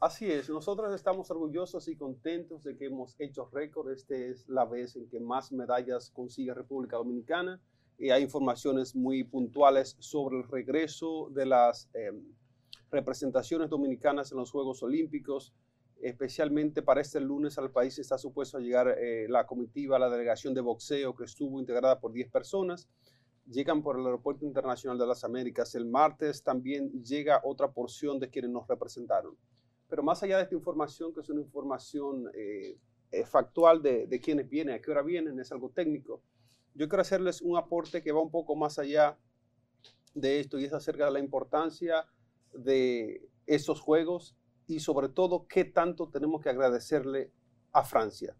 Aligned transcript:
Así 0.00 0.32
es, 0.32 0.48
nosotros 0.48 0.94
estamos 0.94 1.30
orgullosos 1.30 1.86
y 1.86 1.94
contentos 1.94 2.64
de 2.64 2.74
que 2.74 2.86
hemos 2.86 3.14
hecho 3.18 3.50
récord. 3.52 3.90
Esta 3.90 4.14
es 4.14 4.48
la 4.48 4.64
vez 4.64 4.96
en 4.96 5.06
que 5.10 5.20
más 5.20 5.52
medallas 5.52 6.10
consigue 6.10 6.54
República 6.54 6.96
Dominicana 6.96 7.60
y 7.98 8.08
hay 8.08 8.22
informaciones 8.22 8.96
muy 8.96 9.24
puntuales 9.24 9.96
sobre 9.98 10.38
el 10.38 10.48
regreso 10.48 11.28
de 11.34 11.44
las 11.44 11.90
eh, 11.92 12.12
representaciones 12.90 13.68
dominicanas 13.68 14.32
en 14.32 14.38
los 14.38 14.50
Juegos 14.50 14.82
Olímpicos. 14.82 15.52
Especialmente 16.00 16.80
para 16.80 17.02
este 17.02 17.20
lunes 17.20 17.58
al 17.58 17.70
país 17.70 17.98
está 17.98 18.16
supuesto 18.16 18.56
a 18.56 18.60
llegar 18.60 18.88
eh, 18.88 19.26
la 19.28 19.46
comitiva, 19.46 19.98
la 19.98 20.08
delegación 20.08 20.54
de 20.54 20.62
boxeo 20.62 21.14
que 21.14 21.24
estuvo 21.24 21.60
integrada 21.60 22.00
por 22.00 22.12
10 22.12 22.30
personas. 22.30 22.88
Llegan 23.44 23.82
por 23.82 23.98
el 23.98 24.06
Aeropuerto 24.06 24.46
Internacional 24.46 24.96
de 24.96 25.06
las 25.06 25.24
Américas. 25.24 25.74
El 25.74 25.84
martes 25.84 26.42
también 26.42 26.90
llega 27.04 27.42
otra 27.44 27.70
porción 27.70 28.18
de 28.18 28.30
quienes 28.30 28.50
nos 28.50 28.66
representaron. 28.66 29.36
Pero 29.90 30.02
más 30.02 30.22
allá 30.22 30.36
de 30.38 30.44
esta 30.44 30.54
información, 30.54 31.12
que 31.12 31.20
es 31.20 31.28
una 31.28 31.40
información 31.40 32.30
eh, 32.34 32.78
eh, 33.10 33.26
factual 33.26 33.82
de, 33.82 34.06
de 34.06 34.20
quiénes 34.20 34.48
vienen, 34.48 34.76
a 34.76 34.80
qué 34.80 34.90
hora 34.90 35.02
vienen, 35.02 35.38
es 35.40 35.52
algo 35.52 35.70
técnico, 35.70 36.22
yo 36.74 36.88
quiero 36.88 37.02
hacerles 37.02 37.42
un 37.42 37.56
aporte 37.56 38.02
que 38.02 38.12
va 38.12 38.22
un 38.22 38.30
poco 38.30 38.54
más 38.54 38.78
allá 38.78 39.18
de 40.14 40.40
esto 40.40 40.58
y 40.58 40.64
es 40.64 40.72
acerca 40.72 41.06
de 41.06 41.10
la 41.10 41.20
importancia 41.20 42.06
de 42.52 43.28
esos 43.46 43.80
juegos 43.80 44.36
y 44.66 44.80
sobre 44.80 45.08
todo 45.08 45.46
qué 45.48 45.64
tanto 45.64 46.08
tenemos 46.08 46.40
que 46.40 46.48
agradecerle 46.48 47.32
a 47.72 47.82
Francia. 47.82 48.36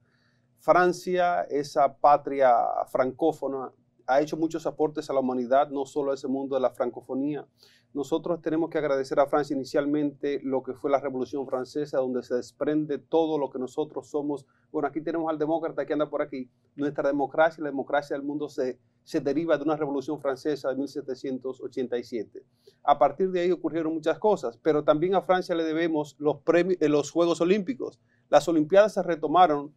Francia, 0.59 1.43
esa 1.43 1.97
patria 1.97 2.55
francófona, 2.91 3.73
ha 4.11 4.21
hecho 4.21 4.37
muchos 4.37 4.67
aportes 4.67 5.09
a 5.09 5.13
la 5.13 5.21
humanidad, 5.21 5.71
no 5.71 5.87
solo 5.87 6.11
a 6.11 6.15
ese 6.15 6.27
mundo 6.27 6.57
de 6.57 6.61
la 6.61 6.71
francofonía. 6.71 7.47
Nosotros 7.93 8.43
tenemos 8.43 8.69
que 8.69 8.79
agradecer 8.79 9.21
a 9.21 9.27
Francia 9.27 9.55
inicialmente 9.55 10.41
lo 10.43 10.65
que 10.65 10.75
fue 10.75 10.91
la 10.91 11.01
Revolución 11.01 11.47
Francesa, 11.47 11.99
donde 11.99 12.25
se 12.25 12.35
desprende 12.35 12.99
todo 12.99 13.39
lo 13.39 13.51
que 13.51 13.61
nosotros 13.61 14.09
somos. 14.09 14.47
Bueno, 14.73 14.89
aquí 14.89 15.01
tenemos 15.01 15.31
al 15.31 15.39
demócrata 15.39 15.87
que 15.87 15.93
anda 15.93 16.11
por 16.11 16.23
aquí. 16.23 16.51
Nuestra 16.75 17.09
democracia, 17.09 17.63
la 17.63 17.71
democracia 17.71 18.17
del 18.17 18.25
mundo 18.25 18.49
se, 18.49 18.81
se 19.05 19.21
deriva 19.21 19.57
de 19.57 19.63
una 19.63 19.77
Revolución 19.77 20.21
Francesa 20.21 20.71
de 20.71 20.77
1787. 20.77 22.45
A 22.83 22.99
partir 22.99 23.31
de 23.31 23.41
ahí 23.41 23.53
ocurrieron 23.53 23.95
muchas 23.95 24.19
cosas, 24.19 24.57
pero 24.57 24.83
también 24.83 25.15
a 25.15 25.23
Francia 25.23 25.55
le 25.55 25.63
debemos 25.63 26.17
los, 26.19 26.39
premios, 26.39 26.81
eh, 26.81 26.89
los 26.89 27.13
Juegos 27.13 27.41
Olímpicos. 27.41 28.01
Las 28.29 28.49
Olimpiadas 28.49 28.95
se 28.95 29.03
retomaron 29.05 29.73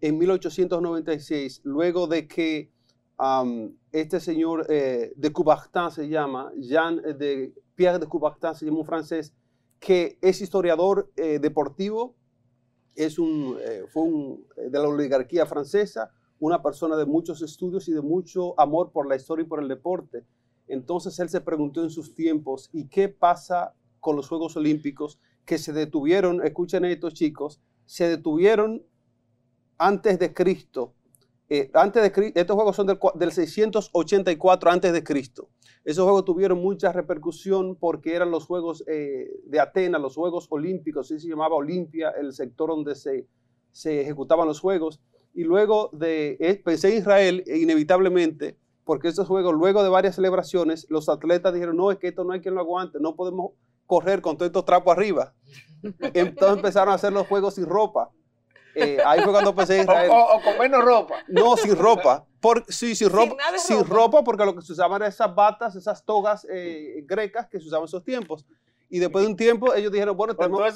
en 0.00 0.18
1896, 0.18 1.60
luego 1.64 2.06
de 2.08 2.26
que 2.28 2.73
este 3.92 4.20
señor 4.20 4.66
eh, 4.68 5.12
de 5.16 5.32
Coubertin 5.32 5.90
se 5.90 6.08
llama, 6.08 6.52
Jean 6.58 7.00
eh, 7.04 7.52
Pierre 7.74 7.98
de 7.98 8.06
Coubertin, 8.06 8.54
se 8.54 8.66
llama 8.66 8.78
un 8.78 8.86
francés, 8.86 9.34
que 9.78 10.18
es 10.20 10.40
historiador 10.40 11.10
eh, 11.16 11.38
deportivo, 11.38 12.16
es 12.94 13.18
un, 13.18 13.58
fue 13.88 14.04
de 14.70 14.78
la 14.78 14.88
oligarquía 14.88 15.46
francesa, 15.46 16.12
una 16.38 16.62
persona 16.62 16.96
de 16.96 17.06
muchos 17.06 17.42
estudios 17.42 17.88
y 17.88 17.92
de 17.92 18.00
mucho 18.00 18.58
amor 18.58 18.92
por 18.92 19.08
la 19.08 19.16
historia 19.16 19.44
y 19.44 19.48
por 19.48 19.60
el 19.60 19.68
deporte. 19.68 20.24
Entonces 20.68 21.18
él 21.18 21.28
se 21.28 21.40
preguntó 21.40 21.82
en 21.82 21.90
sus 21.90 22.14
tiempos, 22.14 22.70
¿y 22.72 22.86
qué 22.86 23.08
pasa 23.08 23.74
con 23.98 24.16
los 24.16 24.28
Juegos 24.28 24.56
Olímpicos 24.56 25.18
que 25.44 25.58
se 25.58 25.72
detuvieron, 25.72 26.44
escuchen 26.44 26.84
esto 26.84 27.10
chicos, 27.10 27.60
se 27.84 28.08
detuvieron 28.08 28.82
antes 29.76 30.18
de 30.18 30.32
Cristo 30.32 30.94
eh, 31.50 31.70
antes 31.74 32.02
de 32.02 32.32
estos 32.34 32.54
juegos 32.54 32.76
son 32.76 32.86
del, 32.86 33.32
684 33.32 34.70
antes 34.70 34.92
de 34.92 35.04
Cristo. 35.04 35.50
Esos 35.84 36.04
juegos 36.04 36.24
tuvieron 36.24 36.58
mucha 36.58 36.92
repercusión 36.92 37.76
porque 37.76 38.14
eran 38.14 38.30
los 38.30 38.46
juegos 38.46 38.82
eh, 38.86 39.30
de 39.44 39.60
Atenas, 39.60 40.00
los 40.00 40.14
juegos 40.14 40.46
olímpicos, 40.50 41.06
así 41.06 41.20
se 41.20 41.28
llamaba 41.28 41.56
Olimpia, 41.56 42.10
el 42.10 42.32
sector 42.32 42.70
donde 42.70 42.94
se, 42.94 43.26
se 43.70 44.00
ejecutaban 44.00 44.48
los 44.48 44.60
juegos. 44.60 45.00
Y 45.34 45.44
luego 45.44 45.90
de, 45.92 46.38
eh, 46.40 46.62
pensé 46.64 46.92
en 46.92 46.98
Israel, 46.98 47.44
e 47.46 47.58
inevitablemente, 47.58 48.56
porque 48.84 49.08
estos 49.08 49.28
juegos, 49.28 49.54
luego 49.54 49.82
de 49.82 49.90
varias 49.90 50.14
celebraciones, 50.14 50.86
los 50.88 51.08
atletas 51.10 51.52
dijeron, 51.52 51.76
no, 51.76 51.90
es 51.90 51.98
que 51.98 52.08
esto 52.08 52.24
no 52.24 52.32
hay 52.32 52.40
quien 52.40 52.54
lo 52.54 52.60
aguante, 52.60 52.98
no 53.00 53.16
podemos 53.16 53.52
correr 53.84 54.22
con 54.22 54.36
todos 54.36 54.48
estos 54.48 54.64
trapos 54.64 54.96
arriba. 54.96 55.34
Entonces 56.14 56.56
empezaron 56.56 56.92
a 56.92 56.94
hacer 56.94 57.12
los 57.12 57.26
juegos 57.26 57.54
sin 57.54 57.66
ropa. 57.66 58.10
Eh, 58.74 58.98
ahí 59.04 59.20
fue 59.20 59.32
cuando 59.32 59.54
pensé 59.54 59.80
Israel. 59.80 60.10
O, 60.12 60.40
con 60.42 60.58
menos 60.58 60.84
ropa. 60.84 61.16
No, 61.28 61.56
sin 61.56 61.76
ropa. 61.76 62.26
Por, 62.40 62.64
sí, 62.68 62.94
sin 62.94 63.08
ropa. 63.08 63.36
Sin, 63.58 63.84
ropa. 63.84 64.22
porque 64.24 64.44
lo 64.44 64.54
que 64.54 64.62
se 64.62 64.72
usaban 64.72 64.96
eran 64.96 65.08
esas 65.08 65.34
batas, 65.34 65.76
esas 65.76 66.04
togas 66.04 66.46
eh, 66.50 67.02
grecas 67.06 67.48
que 67.48 67.60
se 67.60 67.66
usaban 67.66 67.84
en 67.84 67.88
esos 67.88 68.04
tiempos. 68.04 68.44
Y 68.90 68.98
después 68.98 69.24
de 69.24 69.30
un 69.30 69.36
tiempo 69.36 69.74
ellos 69.74 69.90
dijeron, 69.90 70.16
bueno, 70.16 70.36
tenemos, 70.36 70.74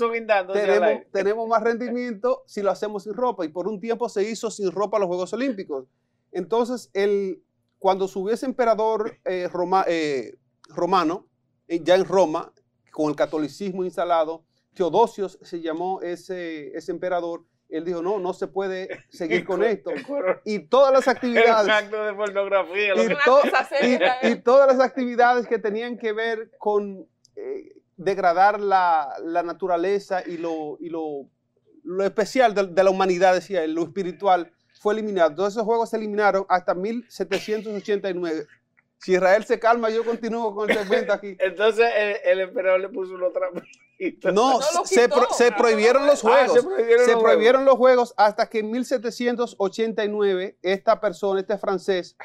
tenemos, 0.52 1.02
tenemos, 1.12 1.48
más 1.48 1.62
rendimiento 1.62 2.42
si 2.46 2.62
lo 2.62 2.70
hacemos 2.70 3.04
sin 3.04 3.14
ropa. 3.14 3.44
Y 3.44 3.48
por 3.48 3.68
un 3.68 3.80
tiempo 3.80 4.08
se 4.08 4.28
hizo 4.28 4.50
sin 4.50 4.70
ropa 4.72 4.98
los 4.98 5.08
Juegos 5.08 5.32
Olímpicos. 5.32 5.86
Entonces, 6.32 6.90
el, 6.94 7.42
cuando 7.78 8.08
subió 8.08 8.34
ese 8.34 8.46
emperador 8.46 9.18
eh, 9.24 9.48
romano, 9.48 11.26
ya 11.68 11.94
en 11.94 12.04
Roma, 12.04 12.52
con 12.90 13.10
el 13.10 13.16
catolicismo 13.16 13.84
instalado, 13.84 14.44
Teodosios 14.74 15.38
se 15.42 15.60
llamó 15.60 16.00
ese, 16.02 16.76
ese 16.76 16.92
emperador, 16.92 17.44
él 17.68 17.84
dijo, 17.84 18.02
no, 18.02 18.18
no 18.18 18.32
se 18.32 18.46
puede 18.46 18.88
seguir 19.08 19.44
con 19.46 19.62
esto. 19.62 19.92
Y 20.44 20.60
todas 20.60 20.92
las 20.92 21.08
actividades... 21.14 21.90
de 21.90 22.14
pornografía. 22.14 22.94
Y, 24.22 24.36
todas 24.36 24.68
las 24.68 24.80
actividades 24.80 25.46
que 25.46 25.58
tenían 25.58 25.98
que 25.98 26.12
ver 26.12 26.50
con 26.58 27.06
eh, 27.36 27.74
degradar 27.96 28.60
la, 28.60 29.14
naturaleza 29.44 30.22
y 30.26 30.38
lo, 30.38 30.78
lo, 30.80 31.28
lo 31.84 32.04
especial 32.04 32.54
de, 32.54 32.82
la 32.82 32.90
humanidad, 32.90 33.34
decía 33.34 33.64
él, 33.64 33.74
lo 33.74 33.82
espiritual, 33.82 34.52
fue 34.80 34.94
eliminado. 34.94 35.34
Todos 35.34 35.54
esos 35.54 35.64
juegos 35.64 35.90
se 35.90 35.96
eliminaron 35.96 36.46
hasta 36.48 36.74
1789. 36.74 38.46
Si 38.98 39.12
Israel 39.12 39.44
se 39.44 39.58
calma, 39.58 39.90
yo 39.90 40.04
continúo 40.04 40.54
con 40.54 40.70
el 40.70 40.78
segmento 40.78 41.12
aquí. 41.12 41.36
Entonces 41.40 41.90
el, 42.24 42.40
emperador 42.40 42.80
le 42.80 42.88
puso 42.88 43.14
una 43.14 43.28
No, 44.32 44.60
se, 44.84 45.08
prohibieron 45.52 46.06
los 46.06 46.24
ah, 46.24 46.28
juegos. 46.28 46.60
se 47.04 47.16
prohibieron, 47.16 47.64
los, 47.64 47.74
juegos 47.74 48.14
hasta 48.16 48.48
que 48.48 48.60
en 48.60 48.70
1789 48.70 50.58
esta 50.62 51.00
persona, 51.00 51.40
este 51.40 51.58
francés, 51.58 52.16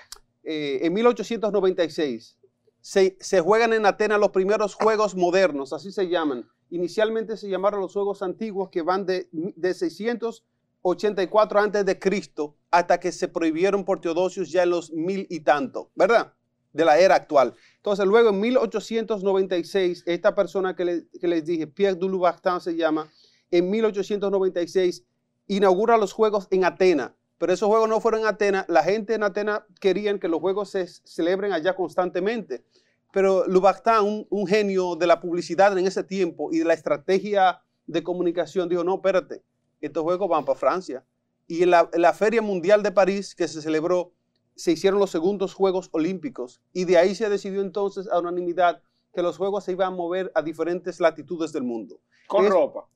eh, 0.44 0.82
en 0.84 0.94
1896, 0.94 2.38
se, 2.80 3.18
se, 3.20 3.42
juegan 3.42 3.74
en 3.74 3.88
Atenas 3.88 4.20
los 4.20 4.30
primeros 4.30 4.76
juegos 4.76 5.16
modernos, 5.16 5.74
así 5.74 5.92
se 5.92 6.10
llaman. 6.10 6.48
Inicialmente 6.70 7.38
se 7.38 7.50
llamaron 7.50 7.82
los 7.82 7.94
juegos 7.94 8.22
antiguos 8.22 8.70
que 8.70 8.84
van 8.84 9.06
de, 9.08 9.28
de 9.32 9.74
684 9.74 11.60
antes 11.60 11.86
de 11.86 11.98
Cristo 11.98 12.56
hasta 12.70 13.00
que 13.00 13.12
se 13.12 13.28
prohibieron 13.28 13.84
por 13.84 14.00
Teodosius 14.00 14.52
ya 14.52 14.64
en 14.64 14.70
los 14.72 14.92
mil 14.92 15.26
y 15.30 15.40
tanto, 15.40 15.90
¿verdad? 15.96 16.34
De 16.74 16.84
la 16.84 17.00
era 17.00 17.16
actual. 17.16 17.54
Entonces, 17.78 18.06
luego 18.06 18.30
en 18.30 18.40
1896, 18.40 20.04
esta 20.06 20.36
persona 20.36 20.76
que, 20.76 21.06
les 21.22 21.46
dije, 21.46 21.68
Pierre 21.68 21.96
Dulubartin 21.96 22.60
se 22.60 22.76
llama, 22.76 23.10
en 23.52 23.70
1896 23.70 25.04
inaugura 25.48 25.98
los 25.98 26.12
Juegos 26.12 26.48
en 26.52 26.66
Atenas. 26.66 27.12
Pero 27.38 27.54
esos 27.54 27.68
juegos 27.68 27.90
no 27.90 28.00
fueron 28.00 28.22
en 28.22 28.28
Atenas. 28.28 28.66
La 28.68 28.84
gente 28.84 29.14
en 29.14 29.24
Atenas 29.24 29.62
querían 29.80 30.18
que 30.18 30.28
los 30.28 30.40
juegos 30.40 30.72
se 30.72 30.88
celebren 30.88 31.52
allá 31.52 31.76
constantemente. 31.76 32.64
Pero 33.12 33.46
Lubartin, 33.48 34.26
un, 34.30 34.48
genio 34.48 34.96
de 34.96 35.06
la 35.06 35.20
publicidad 35.20 35.78
en 35.78 35.86
ese 35.86 36.04
tiempo 36.04 36.50
y 36.52 36.60
de 36.60 36.66
la 36.66 36.74
estrategia 36.74 37.62
de 37.86 38.02
comunicación, 38.02 38.70
dijo, 38.70 38.84
no, 38.84 38.96
espérate, 38.96 39.44
estos 39.82 40.04
juegos 40.04 40.30
van 40.30 40.46
para 40.46 40.58
Francia. 40.58 41.04
Y 41.46 41.64
en 41.64 41.72
la 41.72 42.14
Feria 42.14 42.42
Mundial 42.42 42.82
de 42.82 42.92
París, 42.92 43.36
que 43.36 43.48
se 43.48 43.62
celebró 43.62 44.14
se 44.56 44.72
hicieron 44.72 45.00
los 45.00 45.12
segundos 45.12 45.54
Juegos 45.54 45.90
Olímpicos 45.92 46.62
y 46.74 46.86
de 46.86 46.98
ahí 46.98 47.16
se 47.16 47.30
decidió 47.30 47.62
entonces 47.62 48.08
a 48.12 48.20
unanimidad 48.20 48.82
que 49.14 49.22
los 49.22 49.38
Juegos 49.38 49.64
se 49.64 49.74
iban 49.74 49.94
a 49.94 49.96
mover 49.96 50.32
a 50.36 50.42
diferentes 50.42 51.00
latitudes 51.00 51.54
del 51.54 51.64
mundo. 51.64 52.00
Con 52.28 52.48
ropa. 52.48 52.88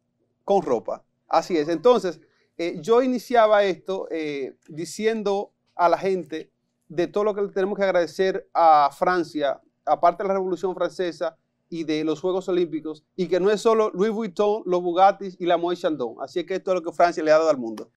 Con 0.43 0.61
ropa, 0.61 1.03
así 1.27 1.57
es. 1.57 1.67
Entonces, 1.67 2.19
eh, 2.57 2.77
yo 2.81 3.01
iniciaba 3.03 3.63
esto 3.63 4.07
eh, 4.09 4.57
diciendo 4.67 5.51
a 5.75 5.89
la 5.89 5.97
gente 5.97 6.51
de 6.87 7.07
todo 7.07 7.23
lo 7.23 7.35
que 7.35 7.41
le 7.41 7.49
tenemos 7.49 7.77
que 7.77 7.83
agradecer 7.83 8.49
a 8.53 8.89
Francia, 8.91 9.61
aparte 9.85 10.23
de 10.23 10.29
la 10.29 10.35
Revolución 10.35 10.73
Francesa 10.73 11.37
y 11.69 11.83
de 11.83 12.03
los 12.03 12.21
Juegos 12.21 12.47
Olímpicos, 12.49 13.03
y 13.15 13.27
que 13.27 13.39
no 13.39 13.51
es 13.51 13.61
solo 13.61 13.91
Louis 13.93 14.11
Vuitton, 14.11 14.63
los 14.65 14.81
Bugattis 14.81 15.35
y 15.39 15.45
la 15.45 15.57
Moët 15.57 15.79
Chandon. 15.79 16.15
Así 16.21 16.39
es 16.39 16.45
que 16.45 16.55
esto 16.55 16.71
es 16.71 16.75
lo 16.75 16.81
que 16.81 16.95
Francia 16.95 17.23
le 17.23 17.31
ha 17.31 17.37
dado 17.37 17.49
al 17.49 17.57
mundo. 17.57 17.91